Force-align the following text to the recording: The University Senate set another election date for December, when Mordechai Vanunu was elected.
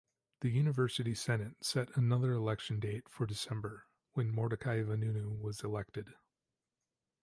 The 0.39 0.49
University 0.49 1.13
Senate 1.13 1.63
set 1.63 1.95
another 1.95 2.33
election 2.33 2.79
date 2.79 3.03
for 3.07 3.27
December, 3.27 3.85
when 4.13 4.31
Mordechai 4.31 4.81
Vanunu 4.81 5.39
was 5.39 5.63
elected. 5.63 6.15